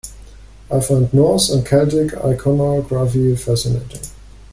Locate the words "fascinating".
3.35-4.01